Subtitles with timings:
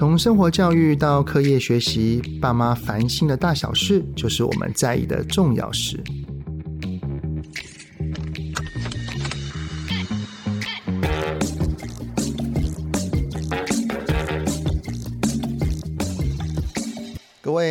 [0.00, 6.02] 从生活教育到课业学习，爸妈烦心的大小事，就是我们在意的重要事。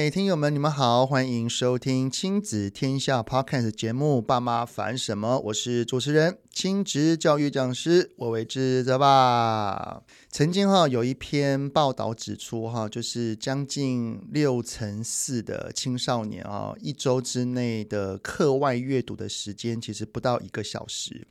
[0.09, 10.01] 听友们，你们好，欢迎收听亲子天下 Podcast 节目《爸妈烦什么》，我是主持人、亲职教育讲师我为之则爸。
[10.31, 21.27] 曾经哈有一篇报道指出哈，就是将近六成四的青少年啊，一周之内的课外阅读的时间其实不到一个小时。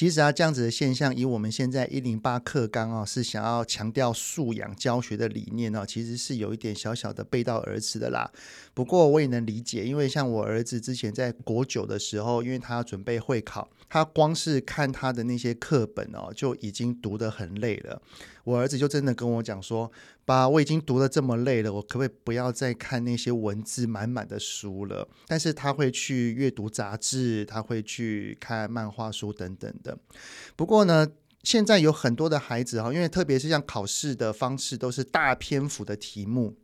[0.00, 8.32] 其实啊，这样子的现象，以我们现在一零八课纲啊，是想要强调素养教学的理念呢，其实是有一点小小的背道而驰的啦。
[8.72, 18.00] 不过我也能理解，因为像我儿子之前在国九的时候，因为他要准备会考，他光是看他的那些课本哦，就已经读得很累了。
[18.44, 19.90] 我儿子就真的跟我讲说
[20.24, 29.98] ：“爸，我已经读得这么累了，我可不可以不要再看那些文字满满的书了？”但是他会去阅读杂志，他会去看漫画书等等的。
[30.54, 31.06] 不过呢，
[31.42, 36.56] 现在有很多的孩子哈，因为特别是像考试的方式都是大篇幅的题目，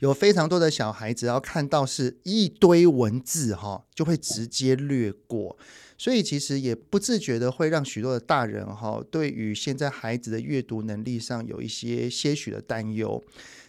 [0.00, 5.56] 有非常多的小孩子要看到是一堆文字哈，就会直接略过。
[5.96, 13.22] 所以其实也不自觉的会让许多的大人哈，对于现在孩子的阅读能力上有一些些许的担忧。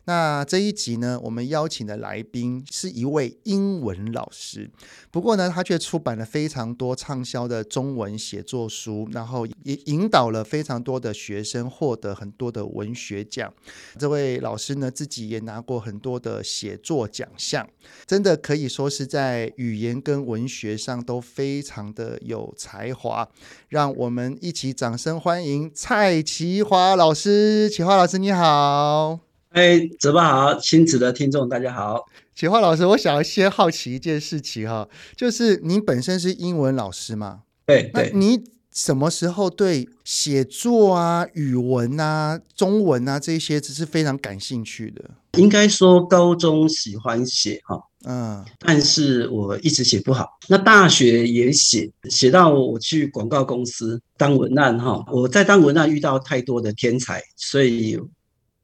[0.05, 4.69] 那这一集呢，我们邀请的来宾是一位英文老师，
[5.09, 13.51] 不过呢，他却出版了非常多畅销的中文写作书，然后也引导了非常多的学生获得很多的文学奖。
[13.97, 17.67] 这位老师呢，自己也拿过很多的写作奖项，
[18.05, 23.27] 真的可以说是在语言跟文学上都非常的有才华。
[23.69, 27.69] 让我们一起掌声欢迎蔡淇华老师。
[27.69, 29.34] 淇华老师，你好。
[29.55, 32.03] 哎，泽爸好，亲子的听众大家好。
[32.35, 37.43] 启华老师，我想要先好奇一件事情哈，就是您本身是英文老师吗？
[37.65, 38.11] 对对。
[38.13, 45.05] 那你什么时候对写作啊、语文啊、中文啊这些只是非常感兴趣的？
[45.37, 50.27] 应该说高中喜欢写哈，嗯，但是我一直写不好。
[50.49, 55.01] 那大学也写，写到我去广告公司当文案哈。
[55.13, 57.97] 我在当文案遇到太多的天才，所以。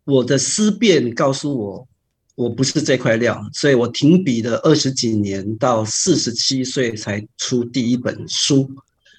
[0.05, 1.87] 我的思辨告诉我，
[2.35, 8.69] 我不是这块料，所以我停笔了二十几年，到四十七岁才出第一本书。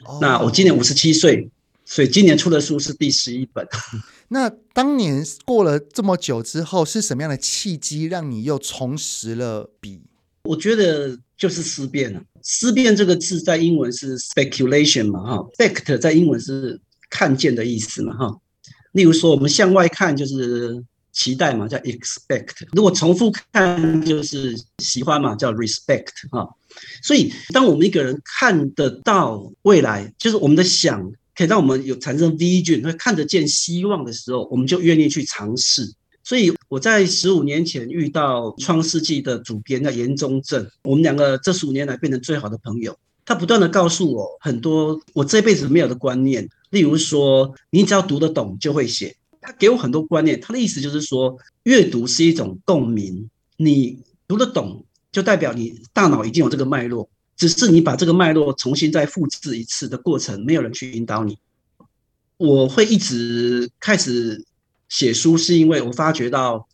[0.04, 0.20] Oh.
[0.20, 1.48] 那我今年五十七岁，
[1.84, 3.66] 所以今年出的书是第十一本。
[4.28, 10.00] 那当年过了这么久之后，是什么样的契机让你又重拾了笔？
[10.44, 12.20] 我觉得就是思辨了。
[12.42, 18.36] 思辨这个字在英文是 speculation 嘛，哈，spect 在英文是看见的意思嘛，哈。
[18.92, 20.82] 例如说，我们向外看就是
[21.12, 26.48] 期待嘛，叫 expect；如果重复看就是喜欢嘛，叫 respect 哈。
[27.02, 35.92] 所以，当我们一个人看得到未来，就是我们的想可以让我们有产生 vision，会看得见希望的时候，我们就愿意去尝试。
[36.24, 42.96] 所以，我在十五年前遇到《创世纪》的主编叫严宗正，我们两个这十五年来变成最好的朋友。
[43.24, 46.48] 他不断地告诉我很多我这辈子没有的观念。
[46.70, 49.14] 例如说，你只要读得懂就会写。
[49.40, 53.28] 他给我很多观念，他的意思就是说，阅读是一种共鸣。
[53.56, 61.36] 你读得懂，就代表你大脑已经有这个脉络，只是你把这个脉络重新再复制一次的过程，没有人去引导你。
[62.36, 64.44] 我会一直开始
[64.88, 66.66] 写书，是因为我发觉到，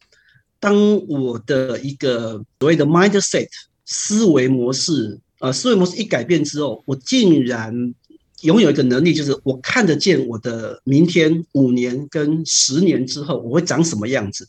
[0.61, 3.49] 当我的一个所谓的 mindset
[3.85, 7.95] 思维模式，呃，思维模式一改变之后，我竟然。
[8.43, 14.49] 拥有一个能力，就是我看得见我的明天、五年跟十年之后我会长什么样子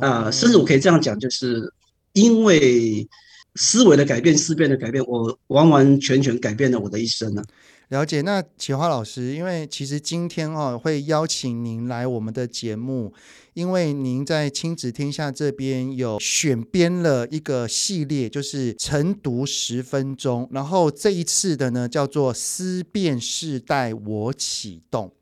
[0.00, 0.30] 啊、呃！
[0.30, 1.72] 甚至我可以这样讲，就是
[2.12, 3.08] 因为
[3.56, 7.42] 思维的改变、思辨的改变，我完完全全改变了我的一生呢。
[7.90, 8.22] 了解。
[8.22, 13.12] 那企划老师，因为其实今天哦会邀请您来我们的节目。
[13.52, 25.12] 因为您在亲子天下这边有选编了一个系列，就是晨读十分钟，然后这一次的呢叫做思辨世代我启动。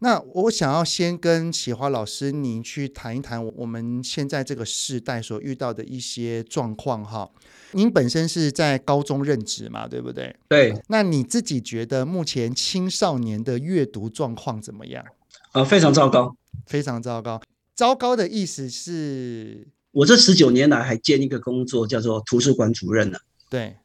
[0.00, 7.30] 那我想要先跟启华老师您去谈一谈我们现在这个时代所遇到的一些状况哈。
[7.72, 10.34] 您本身是在高中任职嘛，对不对？
[10.48, 10.74] 对。
[10.88, 15.04] 那你自己觉得目前青少年的阅读状况怎么样？
[15.52, 16.34] 呃，非常糟糕，
[16.66, 17.40] 非常糟糕。
[17.74, 23.18] 糟糕的意思是，我这十九年来还兼一个工作，叫做图书馆主任呢。
[23.48, 23.76] 对，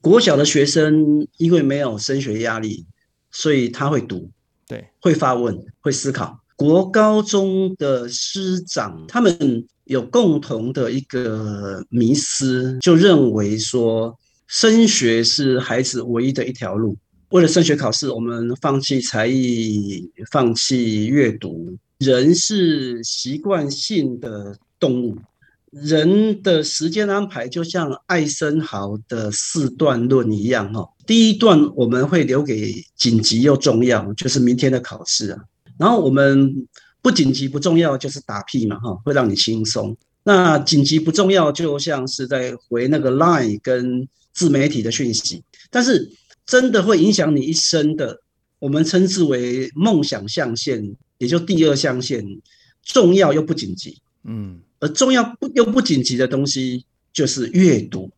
[0.00, 2.86] 国小的学生因为没有升学压力，
[3.30, 4.30] 所以他会读，
[4.66, 6.38] 对，会发问，会思考。
[6.56, 14.16] 国高中的师长，他们有共同的一个迷思，就认为说
[14.46, 16.96] 升学是孩子唯一的一条路。
[17.30, 21.76] 为了升学考试，我们放弃才艺，放弃阅读。
[21.98, 25.16] 人是习惯性的动物，
[25.74, 30.88] 人的时间安排就像艾森豪的四段论一样，哈。
[31.06, 35.38] 第一段我们会留给紧急又重要，就是明天的考试啊。
[35.76, 36.54] 然后我们
[37.02, 39.96] 不紧急不重要，就是打屁嘛，哈，会让你轻松。
[40.22, 45.42] 那紧急不重要，就像是在回那个 line 跟自媒体的讯息。
[45.70, 46.10] 但是
[46.46, 48.20] 真的会影响你一生的，
[48.58, 52.24] 我们称之为梦想象限，也就第二象限，
[52.84, 53.98] 重要又不紧急。
[54.22, 58.10] 嗯，而重要不又不紧急的东西就是阅读。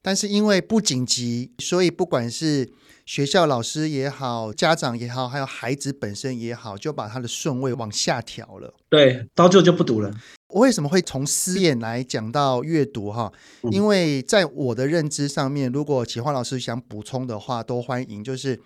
[0.00, 2.70] 但是因为不紧急，所以不管是
[3.04, 8.72] 学校老师也好，家长也好，还有孩子本身也好，就把他的顺位往下调了。
[8.88, 10.10] 对，到最后就不读了。
[10.48, 13.10] 我为什么会从思辨来讲到阅读？
[13.10, 13.32] 哈，
[13.70, 18.22] 因为在我的认知上面，如果启华老师想补充的话，都欢迎。
[18.22, 18.60] 就是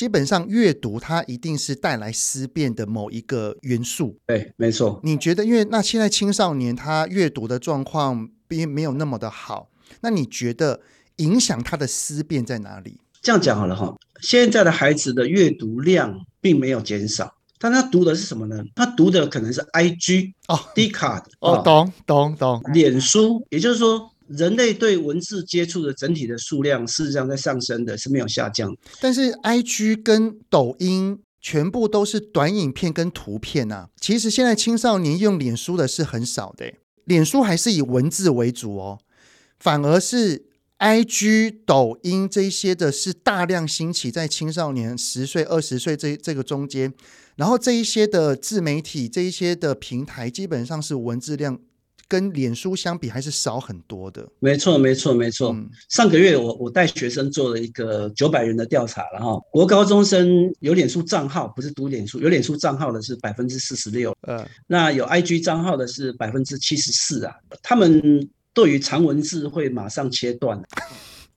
[0.00, 4.16] 基本上阅读它一定是带来思辨的某一个元素。
[4.26, 4.98] 对，没错。
[5.02, 9.68] 你觉得，因为那现在青少年他阅读的状况并没有那么的好。
[10.00, 10.80] 那你觉得
[11.16, 12.98] 影响他的思辨在哪里？
[13.20, 18.64] 这样讲好了哈，现在的孩子的阅读量并没有减少，但他读的是什么呢？
[18.74, 28.76] 他读的可能是 IG 哦，Dcard 哦，懂懂懂，脸书，也就是说，人类对文字接触的整体的数量事实上在上升的，是没有下降。
[29.00, 36.72] 但是 IG 跟抖音全部都是短影片跟图片啊，其实现在青少年用脸书的是很少的，
[37.04, 39.00] 脸书还是以文字为主哦。
[39.58, 40.46] 反而是
[40.78, 46.94] IG、抖音这些的，是大量兴起在青少年十岁、二十岁这这个中间，
[47.36, 51.58] 然后这一些的自媒体、这一些的平台，基本上是文字量
[52.10, 54.28] 跟脸书相比还是少很多的。
[54.40, 55.50] 没错，没错，没错。
[55.50, 68.28] 嗯、上个月我我带学生做了一个九百人的调查，然后国高中生有脸书账号，不是读脸书，有脸书账号的是百分之四十六，呃，那有 IG 账号的是百分之七十四啊，他们。
[68.52, 70.58] 对于长文字会马上切断，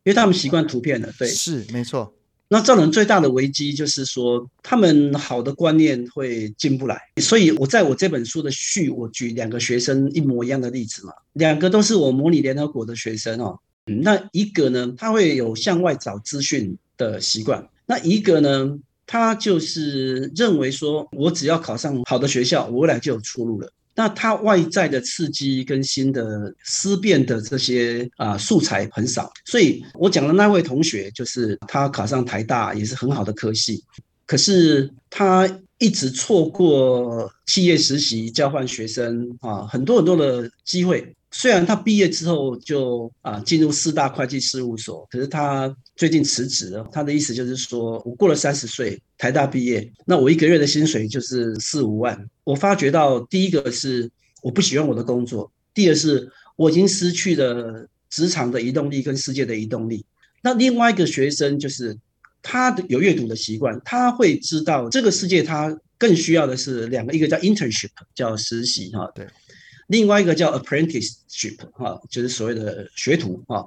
[0.03, 1.07] 因为他们习惯图片了。
[1.19, 2.11] 对，是没错。
[2.53, 7.01] 那造成最大的危机就是说，他们好的观念会进不来。
[7.19, 13.59] 所以我在我这本书的序，我举两个学生一模一样的例子嘛，两个都是我模拟联合国的学生哦。
[13.85, 18.77] 那一个呢，他会有向外找资讯的习惯；那一个呢，
[19.07, 23.73] 他就是认为说，我只要考上好的学校，我未来就有出路了。
[23.95, 33.83] 那他外在的刺激跟新的思辨的这些啊素材很少，所以我讲的那位同学就是他考上台大也是很好的科系，
[34.25, 35.47] 可是他
[35.83, 41.13] 一直错过企业实习、交换学生啊，很多很多的机会。
[41.29, 46.87] 虽然他毕业之后就啊进入四大会计事务所，可是他最近辞职了。
[46.89, 52.17] 他的意思就是说，我过了三十岁，台大毕业，那我一个月的薪水就是四五万。
[52.45, 54.09] 我发觉到，第一个是
[54.41, 60.05] 我不喜欢我的工作，第二是我已经失去了职场的移动力跟世界的移动力。
[60.41, 61.97] 那另外一个学生就是
[62.43, 69.25] 他的有阅读的习惯，他会知道这个世界他更需要的是两个，一个叫 internship，叫实习哈，对。
[69.87, 73.65] 另外一个叫 apprenticeship 哈，就是所谓的学徒哈，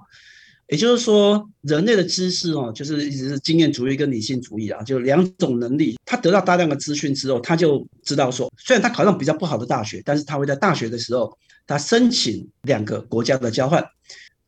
[0.68, 5.98] 也就是说，人类的知识哦，就是一直是经验主义跟理性主义啊，就两种能力。
[6.04, 13.84] 他得到大量的资讯之后，他就知道说，虽然他考上比较不好的大学，但是他会在大学的时候，他申请两个国家的交换。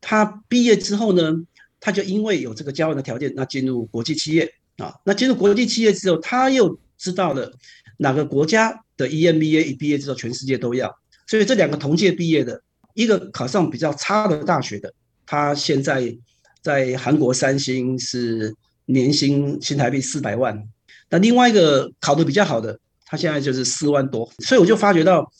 [0.01, 1.33] 他毕业之后呢，
[1.79, 7.51] 他就因为有这个交换的条件，那进入国际企业啊，那进入国际企业之后，他又知道了
[7.97, 10.93] 哪个国家的 EMBA 一毕业之后，全世界都要。
[11.27, 12.61] 所以这两个同届毕业的，
[12.93, 14.93] 一个考上比较差的大学的，
[15.25, 16.17] 他现在
[16.61, 18.53] 在韩国三星是
[18.85, 20.61] 年薪新台币四百万。
[21.09, 24.29] 那另外一个考得比较好的，他现在就是四万多。
[24.39, 25.31] 所以我就发觉到，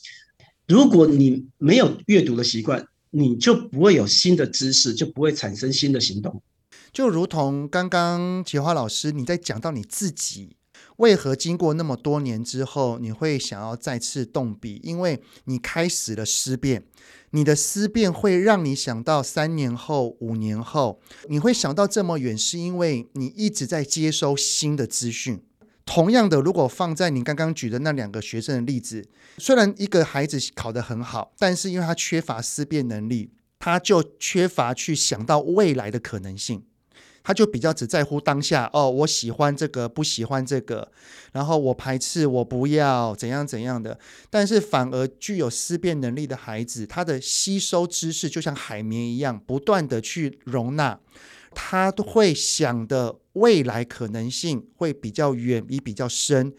[0.66, 6.42] 如果你没有阅读的习惯，你就不会有新的知识，就不会产生新的行动。
[6.92, 10.56] 就如同刚刚启华老师你在讲到你自己。
[10.96, 14.80] 为何经过那么多年之后，你会想要再次动笔？
[14.82, 16.84] 因为你开始了思辨，
[17.30, 25.42] 你的思辨会让你想到三年后、五年后，你会想到这么远，是因为你一直在接收新的资讯。
[25.90, 29.04] 同样的，如果放在你刚刚举的那两个学生的例子，
[29.38, 36.62] 虽然一个孩子考得很好，但是因为他缺乏思辨能力，他就缺乏去想到未来的可能性。
[37.24, 40.92] 他就比较只在乎当下哦，我喜欢这个，不喜欢这个，
[41.32, 43.98] 然后我排斥，我不要怎样怎样的。
[44.30, 50.98] 但是反而具有思辨能力的孩子，他的吸收知识就像海绵一样，不断的去容纳，
[51.50, 56.52] 他都会想的未来可能性会比较远，也比较深，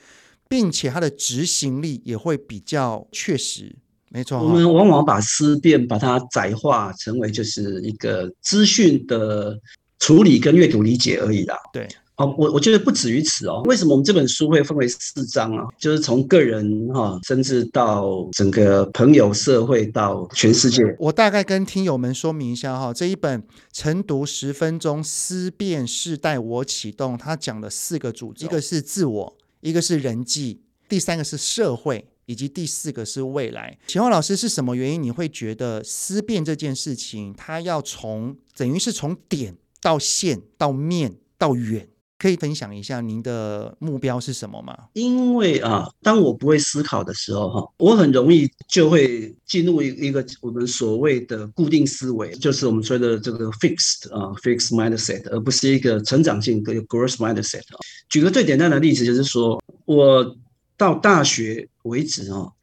[0.48, 3.75] 并且他的执行力也会比较确实。
[4.10, 9.57] 没错，我们往往把思辨把它窄化成为就是一个资讯的
[10.00, 11.55] 处理跟阅读理解而已啦。
[11.71, 11.88] 对，
[12.21, 13.61] 哦，我我觉得不止于此哦。
[13.65, 15.65] 为什么我们这本书会分为四章啊？
[15.77, 20.83] 就是从个人哈，甚至到整个朋友、社会到全世界。
[20.99, 32.05] 我大概跟听友们说明一下哈，这一本晨读十分钟思辨世代我启动，它讲了四个主题，一个是自我，一个是人际，第三个是社会。
[32.27, 33.77] 以及第四个是未来。
[33.87, 41.89] 秦华老师是什么原因你会觉得思辨这件事情，它要从等于是从点到线到面到远，
[42.21, 44.77] 可以分享一下您的目标是什么吗？
[44.93, 57.63] 因为啊，当我不会思考的时候，哈，我很容易就会进入一一个我们所谓的固定思维，就是我们说的这个 fixed 啊 fixed mindset，而不是一个成长性的 growth mindset。
[58.07, 60.37] 举个最简单的例子，就是说我。
[60.77, 62.53] 到大学为止哦，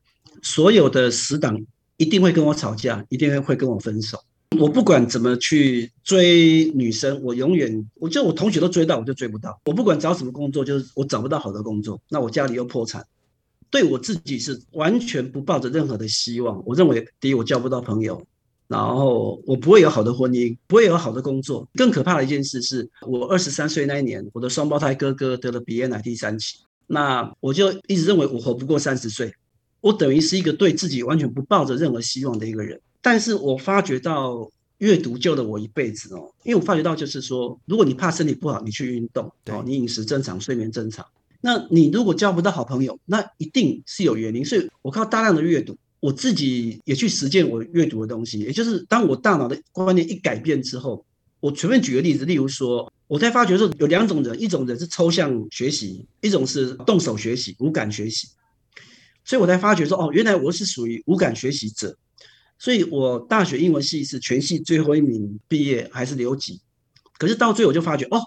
[0.42, 1.56] 所有的死党
[1.98, 4.18] 一定会跟我吵架，一定会会跟我分手。
[4.56, 9.60] 我不管怎么去追女生，我永远，我就我同学都追到，我就追不到。
[9.66, 13.04] 我不管找什么工作，就是我找不到好的工作，那我家里又破产，
[13.70, 16.60] 对我自己是完全不抱着任何的希望。
[16.64, 18.20] 我认为，第一，我交不到朋友，
[18.66, 21.68] 然后我不会有好的婚姻，不会有好的工作。
[21.74, 26.56] 更可怕的一件事是，我二十三岁那一年，我的双胞胎哥哥得了鼻咽癌第三期。
[26.86, 29.32] 那我就一直认为我活不过三十岁，
[29.82, 32.80] 我等于是一个对自己完全不抱着任何希望的一个人。
[33.10, 41.06] 但是我发觉到阅读救了我一辈子哦，因为我发觉到就是说，如果你怕身体不好，你去运动，哦，你饮食正常，睡眠正常，
[41.40, 44.44] 那你如果交不到好朋友，那一定是有原因。
[44.44, 51.02] 所以我靠大量的阅读，我自己也去实践我阅读的东西，也就是当我大脑的观念一改变之后，
[51.40, 52.92] 我随便举个例子，例如说。
[53.08, 58.28] 我在发觉说有两种人，一种人是抽象学习，一种是动手学习、无感学习。
[59.24, 61.96] 所以我才发觉说，哦，原来我是属于无感学习者。
[62.58, 66.60] 所以我大学英文系是全系最后一名毕业，还是留级。
[67.18, 68.20] 可是到最后我就发觉，哦，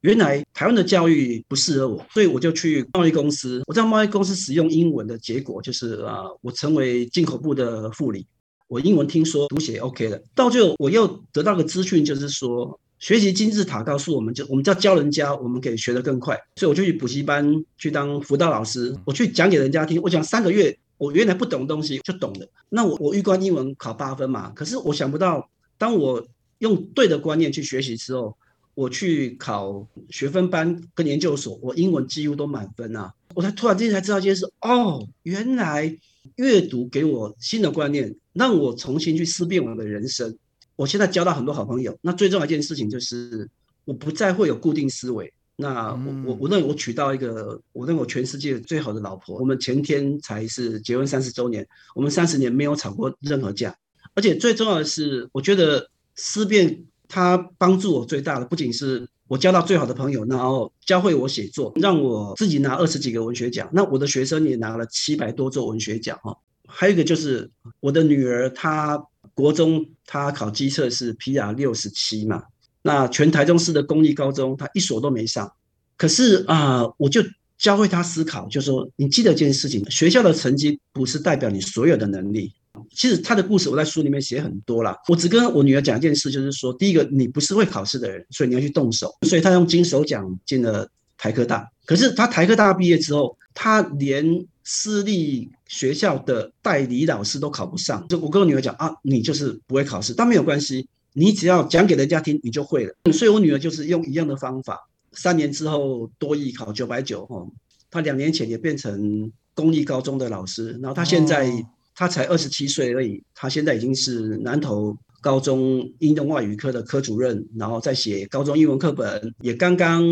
[0.00, 3.62] 原来台湾的教育不适合我，所以我就去贸易公司。
[3.66, 8.26] 我在贸易公司使用英文的结果就是啊，我成为进口部的副理。
[8.68, 10.20] 我英文听说读写 OK 了。
[10.34, 12.78] 到最后我又得到个资讯，就是说。
[12.98, 16.34] 学习金字塔告诉我们，就我们叫教人家，我们可以学得更快。
[16.56, 20.00] 所以我就去补习班去当辅导老师，我去讲给人家听。
[20.00, 22.48] 我讲三个月，我原来不懂的东西就懂了。
[22.68, 26.26] 那我我预关英文考八分嘛，可是我想不到，当我
[26.58, 28.36] 用对的观念去学习之后，
[28.74, 33.12] 我去考学分班跟研究所，我英文几乎都满分啊！
[33.34, 35.96] 我才突然之间才知道一件事，哦，原来
[36.36, 40.36] 阅读给我新的观念，让我重新去思辨我的人生。
[40.76, 43.48] 我现在交到很多好朋友，那最重要一件事情就是，
[43.84, 45.32] 我不再会有固定思维。
[45.56, 49.36] 那我我我认为我娶到一个，我认为我全世界最好的老婆。
[49.38, 53.74] 我们前天才是结婚三十周年，我们三十年没有吵过任何架。
[54.14, 63.68] 而且最重要的是，我觉得思辨它帮助我最大的，不仅是我交到最好的朋友，然后教会我写作，让我自己拿二十几个文学奖。
[63.72, 66.36] 那我的学生也拿了七百多座文学奖哈。
[66.66, 69.02] 还有一个就是我的女儿，她。
[69.34, 72.42] 国中她考基测是 PR 六十七嘛，
[72.86, 75.52] 那全台中市的公立高中他一所都没上，
[75.96, 77.20] 可是啊、我就
[77.58, 82.52] 教会他思考，就说你记得一件事情，学校的成绩不是代表你所有的能力。
[82.94, 90.88] 其实他的故事我在书里面写很多啦，我只跟我女儿讲一件事，就是说，第一个你不是会考试的人，所以你要去动手，所以他用金手奖进了
[91.18, 100.86] 台科大，可是他台科大毕业之后，他连私立学校的代理老师都考不上，就我跟我女儿讲啊，你就是不会考试，但没有关系，
[101.18, 102.94] 你只要讲给人家听，你就会了。
[103.10, 107.42] 所以我女儿就是用一样的方法，三年之后多艺考九百九，哈，
[107.90, 111.50] 她两年前也变成公立高中的老师，然后她现在
[111.94, 120.04] 她才二十七岁而已，她现在已经是南投高中应用外语科的科主任，然后在写高中英文课本，也刚刚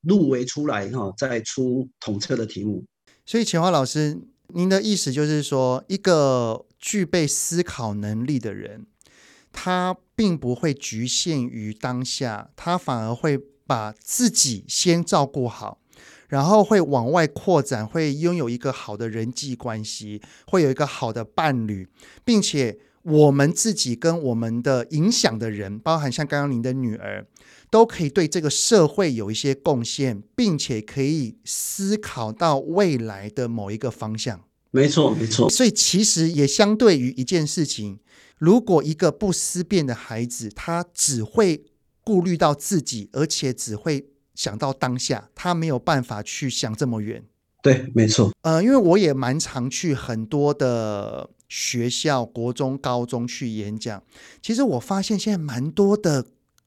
[0.00, 2.82] 入围出来，哈，在出统测的题目。
[3.26, 4.18] 所以，钱华老师，
[4.54, 8.86] 您的意思就是说，一个具备思考能力的人，
[9.52, 15.78] 他并不会局限于当下，他反而会把自己先照顾好，
[16.28, 21.86] 然后会往外扩展，会拥有一个好的人际关系，会有一个好的伴侣，
[22.24, 27.26] 并且我们自己跟我们的影响的人，包含像刚刚您的女儿，
[27.70, 34.40] 都可以对这个社会有一些贡献，并且可以思考到未来的某一个方向。
[34.72, 35.48] 没错，没错。
[35.48, 37.98] 所以其实也相对于一件事情，
[38.38, 41.64] 如果一个不思辨的孩子，他只会
[42.02, 47.24] 顾虑到自己，而且只会想到当下，他没有办法去想这么远。
[47.62, 48.30] 对，没错。
[48.42, 54.02] 呃，因为我也蛮常去很多的学校，国中、高中去演讲。
[54.42, 56.26] 其实我发现现在蛮多的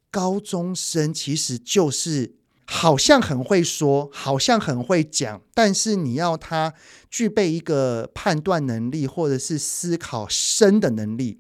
[0.09, 2.35] 高中生，其实就是。
[2.71, 6.71] 好像很会说，好像很会讲，但是你要他
[7.09, 11.39] 具备一个判断能力，或者是思考深的能力，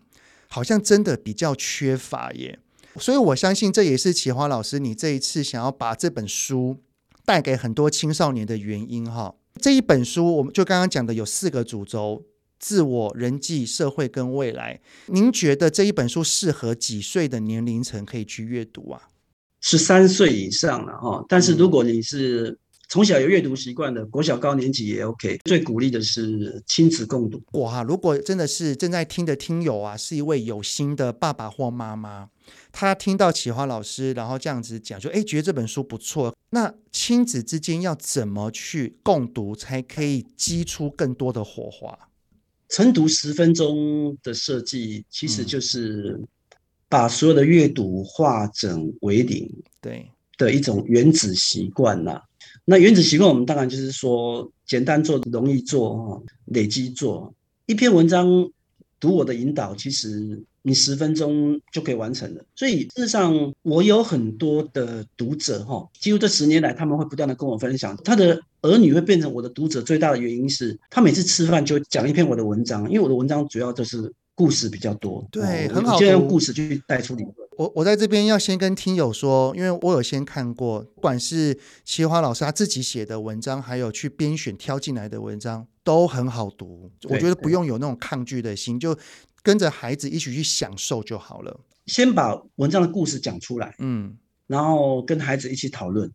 [0.49, 2.59] 好像真的比较缺乏耶。
[2.97, 6.77] 所以我相信这也是启华老师你这一次想要把这本书
[7.23, 9.35] 带给很多青少年的原因哈。
[9.61, 12.25] 这一本书我们就刚刚讲的有四个主轴：
[12.57, 14.81] 自我、人际、社会跟未来。
[15.05, 19.03] 您觉得这一本书适合几岁的年龄层可以去阅读啊？
[19.61, 22.57] 十三岁以上了哈，但是如果你是
[22.89, 25.39] 从小有阅读习惯的，国小高年级也 OK。
[25.45, 27.39] 最鼓励的是亲子共读。
[27.51, 32.29] 哇，如果真的是正在听的听友啊，是一位有心的爸爸或妈妈，
[32.71, 41.97] 他听到启华老师然后这样子讲，就哎觉得这本书不错，那亲子之间要怎么去共读，才可以激出更多的火花？
[42.69, 46.27] 晨读十分钟的设计，其实就是、嗯。
[46.91, 49.47] 把所有的阅读化整为零，
[49.79, 52.23] 对的一种原子习惯啦。
[52.69, 57.33] 那原子习惯，我们当然就是说，简单做，容易做哈，累积做。
[57.65, 58.47] 一篇文章，
[58.99, 62.45] 读我的引导，其实你十分钟就可以完成了。
[62.55, 69.81] 所以事实上，我有很多的读者哈，几乎这十年来，他们会不断的跟我分享，他的儿女会变成我的读者。
[69.81, 74.13] 最大的原因是他每次吃饭就讲一篇我的文章，因为我的文章主要就是。
[74.39, 75.99] 故事比较多，对，很好。
[75.99, 77.35] 就用故事去带出理论。
[77.57, 86.89] 我我在这边要先跟听友说，因为我有先看过，不管是齐华老师他自己写的文章，还有去编选挑进来的文章，都很好读。
[87.09, 88.97] 我觉得不用有那种抗拒的心，就
[89.43, 91.59] 跟着孩子一起去享受就好了。
[91.87, 94.15] 先把文章的故事讲出来，嗯，
[94.47, 96.09] 然后跟孩子一起讨论。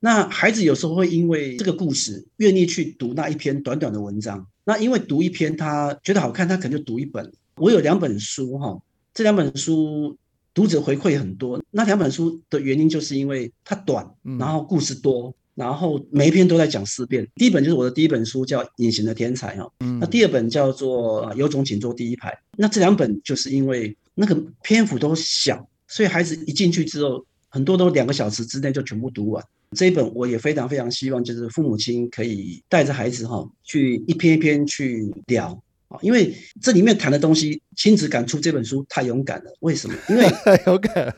[0.00, 4.44] 那孩子有时候会因为这个故事，愿意去读那一篇短短的文章。
[4.64, 7.32] 那因为读一篇他觉得好看，他可能就读一本。
[7.60, 8.80] 我有两本书哈，
[9.12, 10.16] 这两本书
[10.54, 11.62] 读者回馈很多。
[11.70, 17.28] 那两本书的原因就是因为它短，然后故事多，然后每一篇都在讲思辨。
[17.34, 19.70] 第一本就是我的第一本书，叫《隐形的天才》哈。
[20.00, 22.30] 那第二本叫做《有种请坐第一排》。
[22.56, 29.44] 那这两本就是因为那个篇幅都小，所以孩子一进去之后，很多都两个小时之内就全部读完。
[29.76, 35.62] 这一本我也非常非常希望，就是父母亲可以带着孩子哈，去一篇一篇去聊。
[36.02, 39.52] 因为这里面谈的东西，亲子感触这本书太勇敢了。
[39.60, 39.94] 为什么？
[40.08, 40.24] 因为
[40.66, 41.14] 勇敢，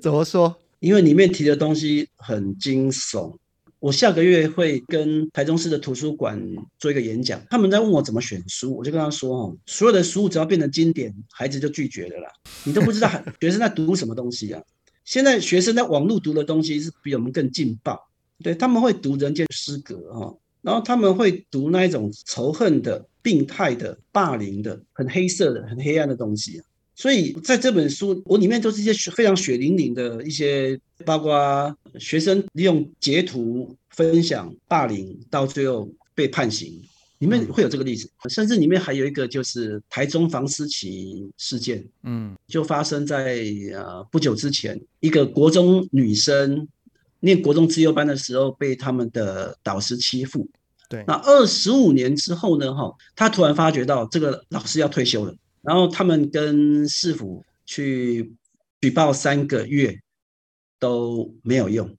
[0.00, 0.54] 怎么说？
[0.80, 3.36] 因为里面提的东西很惊悚。
[3.78, 6.40] 我下个月会跟台中市的图书馆
[6.78, 12.28] 做一个演讲，他们在问我怎么选书，我就跟他说：哦，所有的书只要变成经典，孩子就拒绝了啦。
[12.64, 14.62] 你都不知道 学生在读什么东西啊？
[15.04, 18.08] 现在学生在网络读的东西是比我们更劲爆，
[18.40, 20.32] 对，他们会读人间失格哈。
[20.62, 26.62] 然后他们会读那一种仇恨的、病态的、霸凌的、很黑色的、很黑暗的东西。
[26.94, 36.80] 所以在这本书，我里面都是一些非常血淋淋的一些，包括学生利用截图分享霸凌，到最后被判刑，
[37.18, 38.08] 里面会有这个例子。
[38.28, 43.42] 甚至里面还有一个就是台中房思琪事件，嗯，就发生在
[43.74, 46.68] 呃不久之前，一个国中女生。
[47.24, 50.48] 念国中资优班的时候，被他们的导师欺负。
[50.88, 52.74] 对，那二十五年之后呢？
[52.74, 55.32] 哈，他突然发觉到这个老师要退休了，
[55.62, 58.34] 然后他们跟市府去
[58.80, 59.96] 举报三个月
[60.80, 61.96] 都没有用。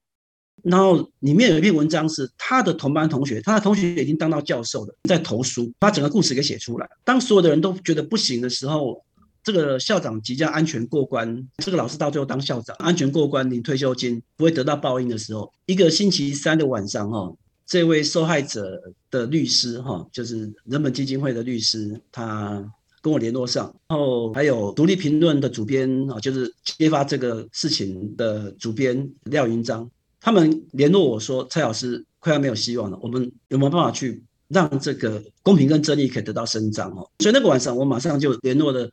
[0.61, 6.89] 然后里面有一篇文章是他的同班同学，他的同学已经当到教授了，在投书，把整个故事给写出来。
[7.05, 9.03] 当所有的人都觉得不行的时候。
[9.43, 17.29] 这个校长即将安全过关，这个老师到最后当校长，安全过关领退休金，不会得到报应的时候，一个星期三的晚上，哈，
[17.65, 22.63] 这位受害者的律师，哈，就是人本基金会的律师，他
[23.01, 36.89] 跟我联络上，然后还有独立评论的主编，啊，就是揭发这个事情的主编廖云章，他们联络我说，蔡老师快要没有希望了，我们有没有办法去让这个公平跟正义可以得到伸张？
[36.91, 38.89] 哦，所以那个晚上我马上就联络了。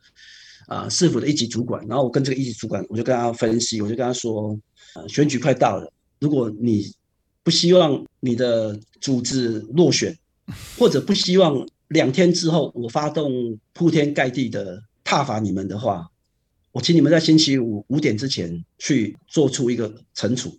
[0.67, 4.57] 啊，市府的一级主管，然后我跟这个一级主管，我就跟他分析，我就跟他说，
[4.95, 6.91] 呃，选举快到了，如果你
[7.43, 10.17] 不希望你的组织落选，
[10.77, 16.09] 或者不希望两天之后我发动铺天盖地的挞伐你们的话，
[16.71, 20.57] 我请你们在星期五五点之前去做出一个惩处。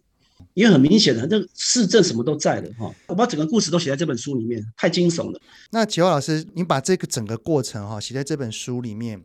[0.54, 5.40] 因为很明显的，这市政什么都在的哈，我把整个故事都写在这本书里面，太惊悚了。
[5.70, 9.22] 那启华老师，你把这个整个过程哈写在这本书里面，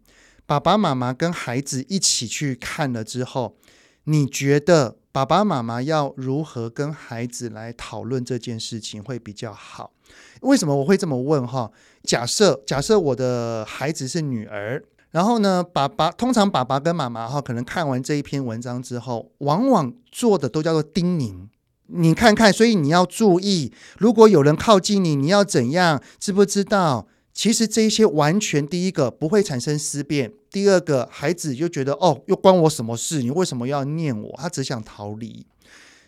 [0.47, 3.57] 爸爸妈妈跟孩子一起去看了之后，
[4.05, 9.91] 你觉得爸爸妈妈要如何跟孩子来讨论这件事情会比较好？
[10.39, 11.69] 为什么我会这么问哈？
[12.03, 14.81] 假设假设我的孩子是女儿。
[15.11, 21.47] 然后呢，爸爸通常爸爸跟妈妈哈，可能看完这一篇文章之后，往往做的都叫做叮咛。
[21.87, 26.01] 你看看，所以你要注意，如果有人靠近你，你要怎样？
[26.19, 27.07] 知不知道？
[27.37, 33.21] 其实这些完全第一个不会产生思辨，第二个孩子就觉得哦，又关我什么事？
[33.21, 34.35] 你为什么要念我？
[34.37, 35.45] 他只想逃离。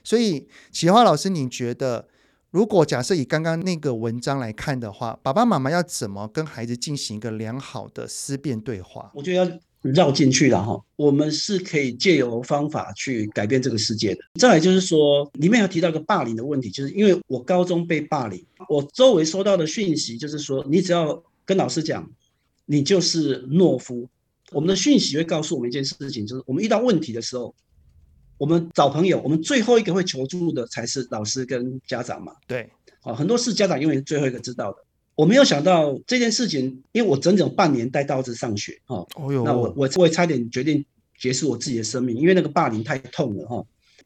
[0.04, 2.08] 所以启华老师，你觉得？
[2.50, 9.12] 如果假设以刚刚那个文章来看的话，爸爸妈妈要怎么跟孩子进行一个良好的思辨对话？
[9.14, 10.80] 我觉得要绕进去了哈。
[10.96, 14.22] 我们是可以借由方法去改变这个世界的。
[14.40, 22.10] 再来就是说，里面要提到一个霸凌的问题，就是因为我高中被霸凌，我周围收到的讯息就是说，你只要跟老师讲，
[22.66, 24.08] 你就是懦夫。
[24.52, 27.54] 我们的讯息会告诉我们一件事情，就是我们遇到问题的时候。
[28.38, 32.32] 我们找朋友，我们最后一个会求助的才是老师跟家长嘛。
[32.48, 32.70] 对，
[33.02, 34.78] 啊，很多事家长永远是最后一个知道的。
[35.20, 40.86] 我没有想到这件事情，因为我整整半年带刀子上学，哈，哦哟，那我我我也差点决定
[41.20, 43.66] 结束我自己的生命，因为那个霸凌太痛了，哈。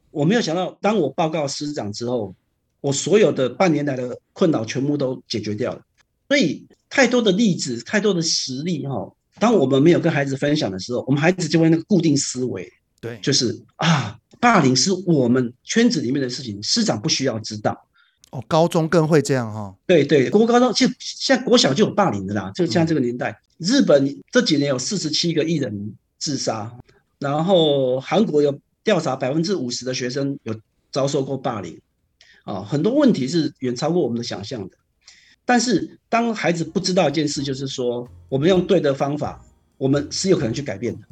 [0.09, 2.33] 我没有想到，当我报告师长之后，
[2.81, 5.83] 我所有的半年来的困扰全部都解决掉了。
[6.27, 9.13] 所以，太多的例子，太多的实例，哈。
[9.37, 12.67] 当我们没有跟孩子分享的时候，我们孩子就会那个固定思维，
[12.99, 14.17] 对，就是啊。
[14.39, 17.79] 霸凌是我们圈子里面的事情，师长不需要知道。
[18.33, 19.75] 哦，高中更会这样哈、哦。
[19.85, 22.51] 对对，国高中其实现在国小就有霸凌的啦。
[22.55, 26.75] 就像这个年代，嗯、日本这几年有四十七个艺人自杀，
[27.19, 30.55] 然后韩国有调查百分之五十的学生有
[30.91, 31.79] 遭受过霸凌。
[32.43, 34.75] 啊、哦，很多问题是远超过我们的想象的。
[35.45, 39.39] 但是当孩子不知道一件事，就是说我们用对的方法，
[39.77, 41.05] 我们是有可能去改变的。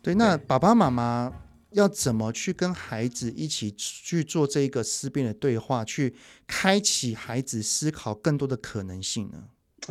[0.00, 1.32] 对，那爸爸妈妈
[1.74, 6.14] 要怎么去跟孩子一起去做这个思辨的对话，去
[6.46, 9.44] 开启孩子思考更多的可能性呢？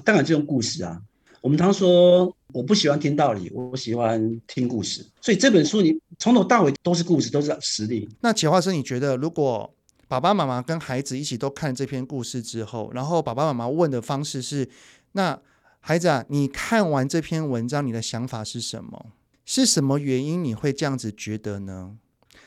[0.04, 1.00] 当然，这种故事啊，
[1.42, 5.06] 我们常说我不喜欢听道理，我喜欢听故事。
[5.22, 8.10] 所以这本书你从头到尾都是故事，都是实例。
[8.22, 9.72] 那启华生，你觉得如果
[10.08, 14.70] 爸爸妈妈跟孩子一起都看这篇故事之后，然后爸爸妈妈问的方式是：
[15.12, 15.40] 那
[15.80, 19.08] 孩子啊，你看完这篇文章，你的想法是什么？
[19.46, 21.98] 是什么原因你会这样子觉得呢？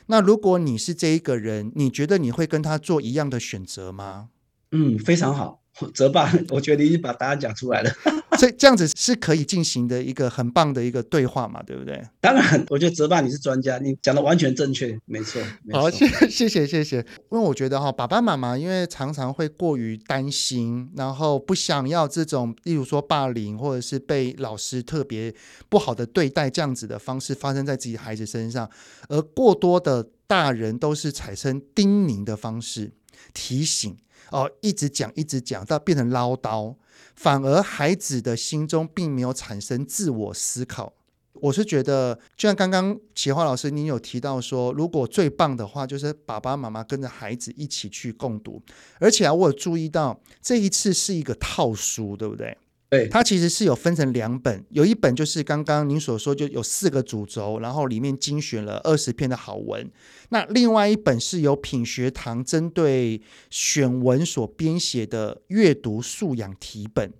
[0.07, 4.29] 那如果你是这一个人，你觉得你会跟他做一样的选择吗？
[4.71, 5.61] 嗯，非常好。
[5.93, 7.91] 泽爸， 我觉得你已经把答案讲出来了，
[8.37, 12.01] 所以这样子是可以进行的一个很棒的一个对话嘛，对不对？
[12.21, 15.41] 当然， 我觉得泽爸你是专家，你讲的完全正确，没错。
[15.63, 15.81] 没错。
[15.81, 16.97] 好， 谢谢谢谢谢谢。
[16.97, 25.33] 因为我觉得哈，爸爸妈妈因为常常会过于担心，然后不想要这种，例如说霸凌或者是被老师特别
[25.69, 28.69] 不好的对待这样子的方式发生在自己孩子身上，
[29.09, 32.91] 而过多的大人都是产生叮咛的方式
[33.33, 33.97] 提醒。
[34.29, 36.75] 哦，一直讲，一直讲，到变成唠叨，
[37.15, 40.93] 反而孩子的心中并没有产生自我思考。
[41.39, 48.59] 我是觉得，就像刚刚启华老师您有提到说，如果最棒的话，就是爸爸妈妈跟着孩子一起去共读，
[48.99, 52.57] 而且啊，我有注意到这一次是一个套书，对不对？
[52.89, 59.91] 对，它其实是有分成两本，有一本就是刚刚您所说，就有四个主轴，然后里面精选了二十篇的好文。
[60.29, 67.11] 那另外一本是由品学堂针对选文所编写的阅读素养题本。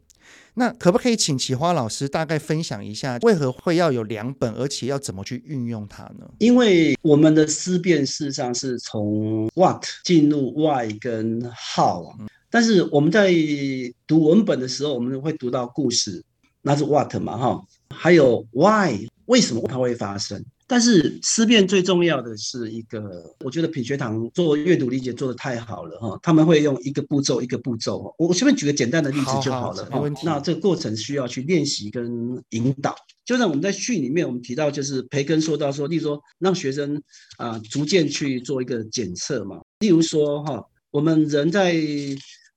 [0.53, 6.27] 那可不可以请奇花老师大概分享一下，为何会要有两本，而且要怎么去运用它呢？
[6.39, 11.41] 因为我们的思辨事实上是从 what 进入 why 跟
[11.75, 12.15] how 啊。
[12.19, 13.33] 嗯但是我们在
[14.05, 16.23] 读文本的时候，我们会读到故事，
[16.61, 20.43] 那是 what 嘛，哈，还有 why，为什么它会发生？
[20.69, 29.87] 但是思辨最重要的是一个，我觉得品学堂做阅读理解做得太好了，哈，他们会用一个步骤一个步骤，我随便举个简单的例子就好了，
[30.25, 32.93] 那这个过程需要去练习跟引导。
[33.23, 37.01] 就像我们在序里面我们提到，就是培根说到说，例如说让学生
[37.37, 40.61] 啊逐渐去做一个检测嘛，例如说哈，
[40.97, 41.75] 我们人在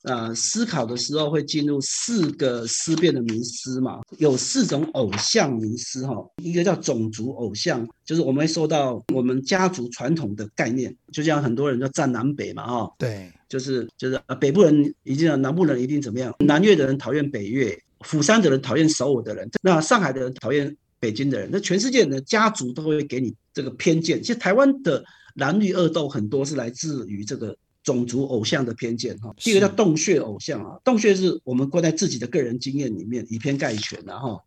[0.04, 24.22] 呃思考的时候会进入四个思辨的迷思嘛，有四种偶像迷思哈，一个叫种族偶像，就是我们会受到我们家族传统的概念，就像很多人叫站南北嘛哈，对，就是就是呃北部人一定南部人一定怎么样，南越的人讨厌北越，釜山的人讨厌首尔的人，那上海的人讨厌北京的人，那全世界的家族都会给你这个偏见。
[24.22, 27.54] 其实台湾的蓝绿恶斗很多是来自于这个。
[27.90, 34.40] 种族偶像的偏见哈，第一个叫洞穴偶像啊，洞穴是我们关在自己的个人经验里面以偏概全然后，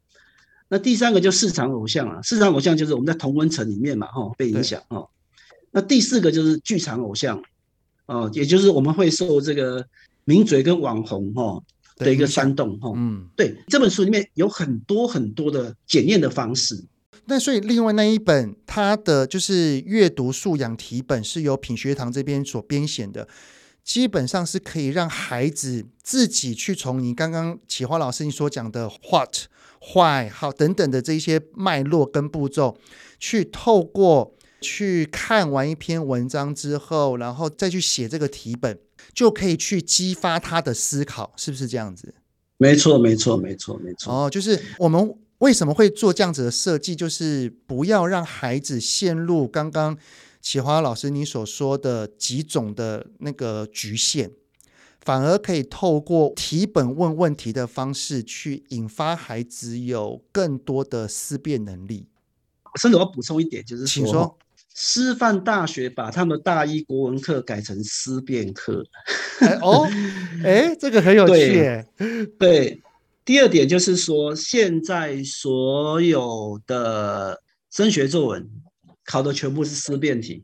[0.69, 5.07] 那第三个就市场偶像啊，市场偶像就是我们在同温层里面嘛哈被影响哈。
[5.71, 7.43] 那第四个就是剧场偶像
[8.05, 9.85] 哦，也就是我们会受这个
[10.23, 11.61] 名嘴跟网红哈
[11.97, 12.93] 的一个煽动哈。
[12.95, 16.81] 嗯，对，这本书里面有很多很多的检验的方式。
[17.25, 23.25] 那所以，另外那一本，它的就是阅读素养题本，是由品学堂这边所编写的，
[23.81, 29.45] 基本上是可以让孩子自己去从你刚刚启华老师你所讲的 what、
[29.95, 32.77] why、how 等等的这些脉络跟步骤，
[33.17, 38.77] 去透过去看完一篇文章之后，然后再去写这个题本，
[39.13, 42.13] 就可以去激发他的思考，是不是这样子？
[42.57, 44.13] 没错，没错，没错，没错。
[44.13, 45.15] 哦，就是我们。
[45.43, 46.95] 为什么会做这样子的设计？
[46.95, 49.97] 就是不要让孩子陷入刚刚
[50.41, 54.31] 启华老师你所说的几种的那个局限，
[55.01, 62.07] 反而可以透过题本问问题的方式去引发孩子有更多的思辨能力。
[62.79, 64.37] 甚至我要补充一点，就是说，请说，
[64.73, 68.81] 师范大学把他们大一国文课改成思辨课。
[69.41, 69.85] 哎哦，
[70.45, 71.85] 哎，这个很有趣。
[72.39, 72.81] 对。
[73.25, 78.49] 对第二点就是说，现在所有的升学作文
[79.05, 80.43] 考的全部是思辨题，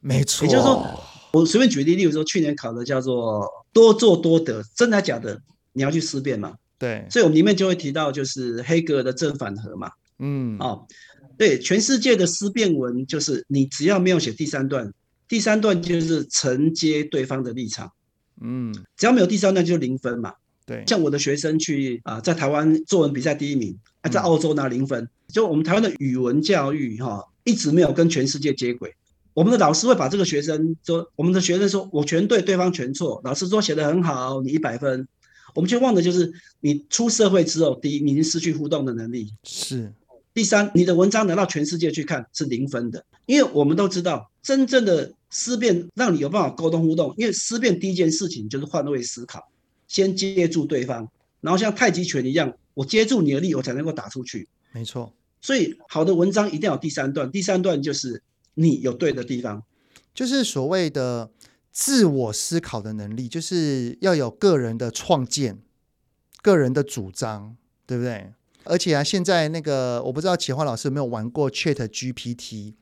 [0.00, 0.46] 没错。
[0.46, 1.00] 也就是说，
[1.32, 5.40] 我随便举例，例如说去年考的叫做“多做多得”，真的假的？
[5.72, 6.54] 你要去思辨嘛？
[6.78, 7.06] 对。
[7.10, 9.90] 所以我们里面就会提到，就是黑格尔的正反合嘛。
[10.18, 10.56] 嗯。
[10.58, 10.86] 哦，
[11.36, 14.92] 对，全世界的思辨文就是你只要没有写第三段，
[15.28, 17.92] 第三段就是承接对方的立场。
[18.40, 18.74] 嗯。
[18.96, 20.32] 只要没有第三段，就零分嘛。
[20.66, 25.08] 对，像我的学生去啊，在台湾作文比赛第一名，啊，在澳洲拿零分。
[25.28, 28.94] 就我们台湾的语文教育哈，一直没有跟全世界接轨。
[29.32, 33.20] 我们的老师会把这个学生说，我们的学生说我全对，对方全错。
[33.24, 35.06] 老师说写得很好，你一百分。
[35.54, 39.28] 我们却忘的就是你出社会之后，第一，你已经失去互动的能力。
[39.44, 39.92] 是。
[40.32, 49.48] 第三，你的文章拿到全世界去看是零分的，因为我们都知道，真正的思辨让你有办法沟通互动，因为思辨第一件事情就是换位思考。
[49.94, 51.08] 先接住对方，
[51.40, 54.48] 然后像太极拳一样，我接住你的力，我才能够打出去。
[54.72, 58.20] 没错，所以好的文章一定要有第三段，第三段就是
[58.54, 59.62] 你有对的地方，
[60.12, 61.30] 就是所谓的
[61.70, 65.60] 自我思考的能力，就是要有个人的创建、
[66.42, 68.32] 个人的主张，对不对？
[68.64, 72.74] 而且啊，现在那个我不知道启华老师有没有玩过 Chat GPT，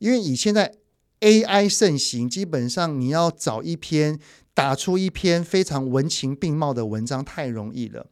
[0.00, 0.74] 因为以现在
[1.20, 4.20] AI 盛行，基本上你要找一篇。
[4.58, 8.08] 打出一篇非常文情并茂的文章太容易了，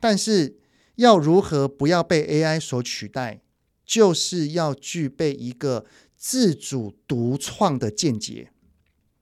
[0.00, 0.56] 但是
[0.96, 3.42] 要如何不要被 AI 所取代，
[3.86, 8.50] 就是要具备一个自主独创的见解。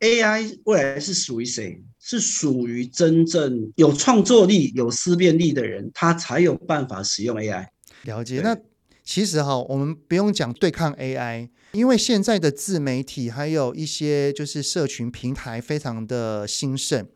[0.00, 1.84] AI 未来是属于谁？
[2.00, 7.66] 是属于真正有创作力、有思辨力的人，他才有办法使用 AI。
[8.04, 8.40] 了解。
[8.42, 8.56] 那
[9.04, 11.50] 其实哈，我们不用讲对抗 AI。
[11.72, 17.06] 因为现在的自媒体还有一些就是社群平台非常的兴盛，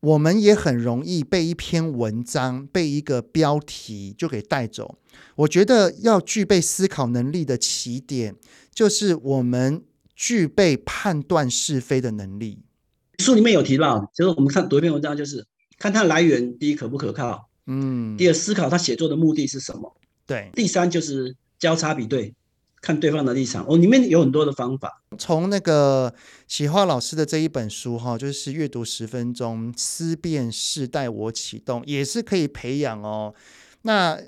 [0.00, 4.98] 我们也很容易被一篇文章、被一个标题就给带走。
[5.36, 8.36] 我觉得要具备思考能力的起点，
[8.74, 9.82] 就是我们
[10.14, 12.58] 具备判断是非的能力。
[13.20, 15.46] 书里面有提到，就是我们看读一篇文章，就是
[15.78, 22.34] 看它来源，第一可不可靠，嗯，第二思考他写作的目的是什么，对，第三就是交叉比对。
[22.84, 25.00] 看对方的立场，哦，里面有很多的方法。
[25.16, 26.12] 从那个
[26.46, 33.34] 启华老师的这一本书哈，就是阅读十分钟，思辨世代我启动，也是可以培养哦。
[33.82, 34.20] 那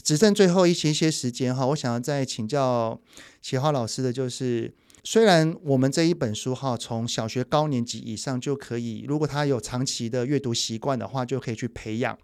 [0.00, 3.00] 只剩最后一些些时间哈，我想要再请教
[3.42, 4.72] 启华老师的就是，
[5.02, 12.16] 虽然我们这一本书哈，从小学高年级以上就可以，如果他有长期的阅读习惯的话，就可以去培养。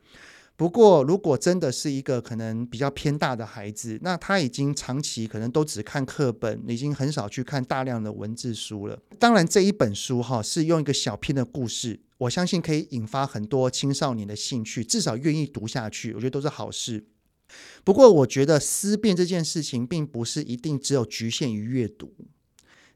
[0.61, 9.01] 不过，如果真的是一个可能比较偏大的孩子，那他已经长期可能都只看课本，已经很少去看大量的文字书了。
[9.19, 17.07] 当然，这一本书哈是用一个小篇的故事，我相信可以引发很多青少年的兴趣，至少愿意读下去，我觉得都是好事。
[17.83, 22.13] 不过，我觉得思辨这件事情并不是一定只有局限于阅读。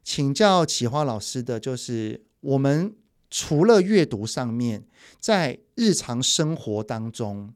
[0.03, 2.93] 请教启华老师的就是我们。
[3.37, 4.85] 除了阅读上面，
[5.19, 7.53] 在日常生活当中，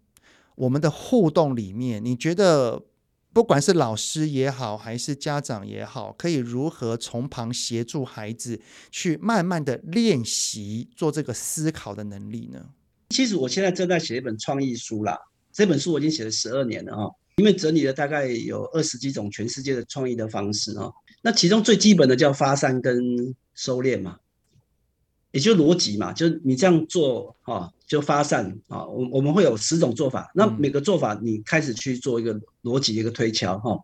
[0.56, 2.84] 我们的互动里面，你觉得
[3.32, 8.60] 不管是老师也好，还是家长也好，可以如何从旁协助孩子
[8.92, 12.60] 去慢慢的练习做这个思考的能力呢？
[13.12, 15.18] 其实我现在正在写一本创意书啦，
[15.54, 20.92] 这本书我已经写了十二年了哈，因为整理了大概有二十几种全世界的创意的方式哈。
[21.22, 24.18] 那其中最基本的叫发散跟收敛嘛。
[25.32, 28.84] 也就逻辑嘛，就是你这样做哈，就发散啊。
[28.88, 33.80] 我我们会有十种做法，那每个做法你开始去做一个逻辑一个推敲哈。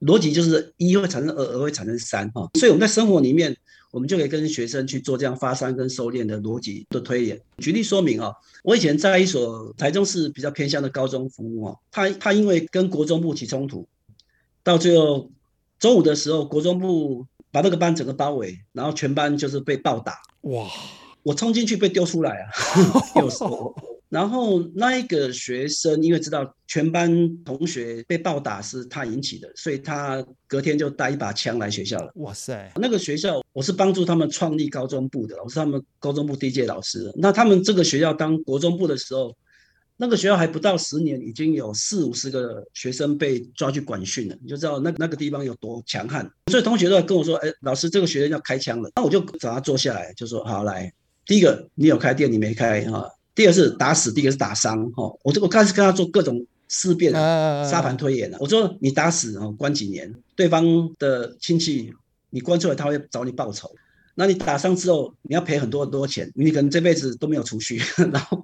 [0.00, 2.50] 逻辑就是一会产生二，二会产生三哈。
[2.54, 3.56] 所以我们在生活里面，
[3.92, 7.40] 我们就可以跟学生去做这样发散跟收敛的逻辑的推演。
[7.58, 8.32] 举例说明啊，
[8.64, 13.86] 我以前在一所台中市比较偏向的高中服务啊，他他因为跟国中部起冲突，
[14.64, 15.30] 到最后
[15.78, 17.24] 中午的时候，国中部。
[17.56, 20.20] 把那个班整个包围，然后全班就是被暴打。
[20.42, 20.68] 哇！
[21.22, 22.44] 我冲进去被丢出来啊，
[23.16, 23.74] 又是我。
[24.10, 27.10] 然后那一个学生因为知道全班
[27.44, 32.12] 同学被暴打是他引起的，所以他隔天就带一把枪来学校了。
[32.16, 32.70] 哇塞！
[32.76, 37.10] 那个学校我是帮助他们创立高中部的，我是他们高中部第一届老师。
[37.16, 39.34] 那他们这个学校当国中部的时候。
[39.98, 46.30] 那个学校还不到十年，已经有四五十个学生被抓去管训了，你就知道那那个地方有多强悍。
[46.50, 50.92] 所以同学都跟我说：“哎，老师，这个学生要开枪了。”那我就找他坐下来，就说：“好，来，
[51.24, 53.10] 第一个你有开店，你没开哈。
[53.34, 55.10] 第二是打死，第一个是打伤哈。
[55.22, 58.36] 我这我开始跟他做各种思辨、沙盘推演了。
[58.40, 60.14] 我说你打死哦，关几年？
[60.34, 61.90] 对方的亲戚
[62.28, 63.70] 你关出来，他会找你报仇。”
[64.18, 67.76] 那你打伤之后，你要赔很多很多钱，你可能这辈子都没有储蓄。
[68.10, 68.42] 然后，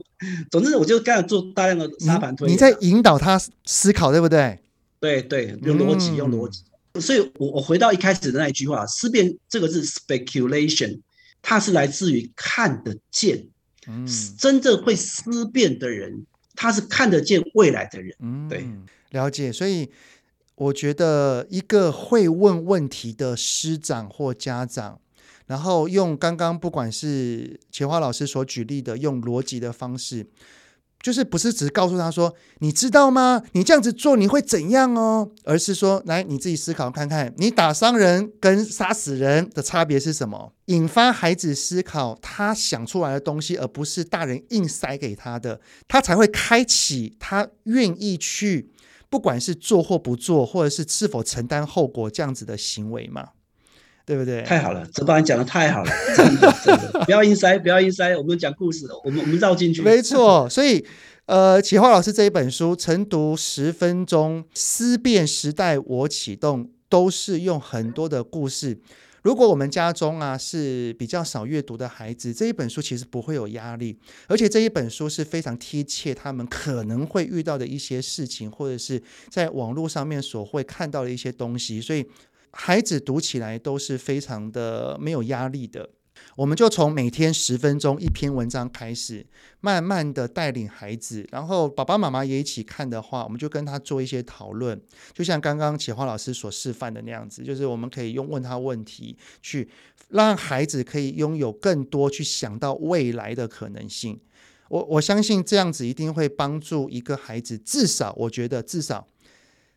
[0.51, 2.55] 总之我就开始做大量的沙盘推演。
[2.55, 4.59] 你在引导他思考，对不对？
[5.01, 6.63] 对对，用逻辑，用逻辑。
[6.93, 11.01] 嗯、所以我我回到一开始的那一句话，思辨这个字 speculation，
[11.41, 13.47] 它是来自于看得见。
[13.89, 14.07] 嗯，
[14.39, 18.15] 真正会思辨的人，他是看得见未来的人。
[18.21, 18.69] 嗯，对，
[19.11, 19.51] 了解。
[19.51, 19.91] 所以
[20.55, 25.01] 我觉得一个会问问题的师长或家长。
[25.47, 30.27] 然后用刚刚不管是启华老师所举例的用逻辑的方式，
[31.01, 33.43] 就是不是只告诉他说，你知道吗？
[33.53, 35.33] 你这样子做你会怎样哦？
[35.45, 40.53] 而是说，来你自己思考看看，你打伤人跟杀死人的差别是什么？
[40.67, 48.71] 引发孩子思考，他想出来的东西，而不是大人硬塞给他的，他才会开启他愿意去，
[49.11, 53.31] 不管是做或不做，或者是是否承担后果这样子的行为嘛。
[54.05, 54.43] 对不对？
[54.43, 59.81] 太好了，泽爸你讲的太好了，真的真的，不要硬塞，不要硬塞，我们讲故事，我们我们绕进去。
[59.83, 60.85] 没错，所以
[61.27, 68.77] 呃，启华老师这一本书《晨读十分钟思辨时代我启动》，都是用很多的故事。
[69.23, 82.05] 如果我们家中啊是比较少阅读的孩子，这一本书其实不会有压力，而且这一本书是非常贴切他们可能会遇到的一些事情，或者是在网络上面所会看到的一些东西，所以。
[82.53, 85.91] 孩子读起来都是非常的没有压力的。
[86.37, 89.27] 我们就从每天十分钟一篇文章开始，
[89.61, 94.81] 慢慢的带领孩子，然后爸爸妈妈也一起看的话，我们就跟他做一些讨论。
[95.13, 99.69] 就像刚刚启华老师所示范的那样子，就是我们可以用问他问题，去
[100.11, 104.21] 让孩子可以拥有更多去想到未来的可能性。
[104.69, 109.09] 我我相信这样子一定会帮助一个孩子，至少我觉得至少。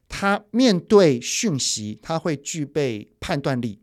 [0.08, 3.80] 他面对讯息，他会具备判断力，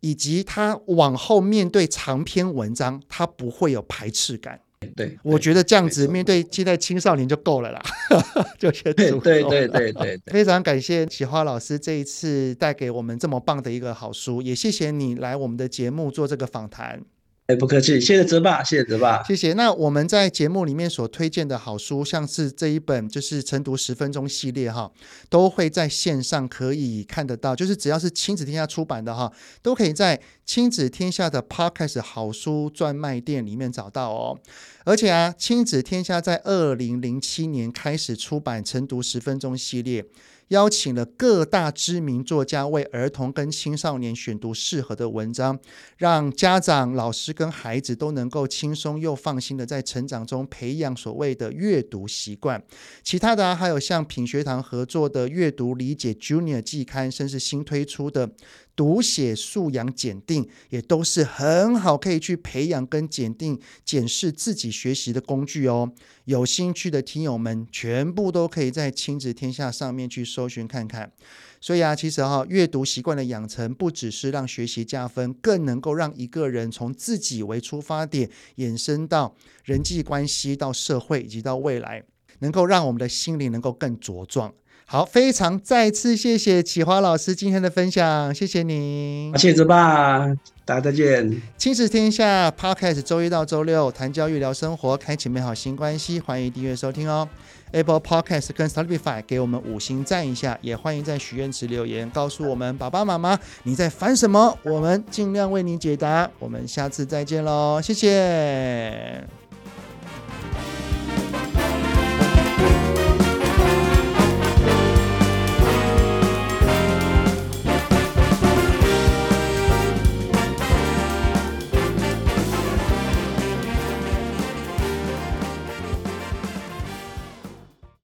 [0.00, 4.60] 以及他往后面对长篇文章，他不会有排斥感。
[4.94, 7.82] 对，我觉得这样子面对现在青少年就够了啦，
[8.56, 9.20] 就先足够。
[9.20, 17.04] 对对对对，非常感谢启花老师这一次带给我们这么棒的一个好书，也谢谢你来我们的节目做这个访谈。
[17.48, 19.54] 哎，不客气，谢谢泽爸，谢谢泽爸，谢谢。
[19.54, 24.92] 那我们在节目里面所推荐的好书，像是这一本就是晨读十分钟系列哈，
[25.30, 29.32] 都会在线上可以看得到，就是只要是亲子天下出版的哈，
[29.62, 34.38] 都可以在亲子天下的 Podcast 好书专卖店里面找到哦。
[34.84, 40.04] 而且啊，亲子天下在二零零七年开始出版晨读十分钟系列。
[40.48, 45.58] 邀请了各大知名作家为儿童跟青少年选读适合的文章，
[45.96, 52.62] 让家长、老师跟孩子都能够轻松又放心的在成长中培养所谓的阅读习惯。
[53.02, 58.30] 其他的，还有像品学堂合作的阅读理解 Junior 季刊，甚至新推出的。
[58.78, 65.92] 读写素养检定，也都是很好可以去培养跟检定、检视自己学习的工具哦。
[66.26, 71.10] 有兴趣的听友们，全部都可以在亲子天下上面去搜寻看看。
[71.60, 82.04] 所以啊，其实哈、哦，阅读习惯的养成，不只是让学习加分，更能够让一个人从自己为出发点，延伸到人际关系、到社会以及到未来，
[82.38, 84.54] 能够让我们的心灵能够更茁壮。
[84.90, 90.26] 好，非常再次谢谢启华老师今天的分享，谢谢你，谢谢子爸，
[90.64, 91.42] 大家再见。
[91.58, 97.28] 亲子天下 Podcast 周一到周六谈教育聊生活，开启美好新关系，欢迎订阅收听哦。
[97.72, 106.30] Apple Podcast 跟 Spotify 给我们五星赞一下，也欢迎在许愿池留言告诉我们爸爸妈妈你在烦什么，我们尽量为你解答。
[106.38, 109.37] 我们下次再见喽，谢谢。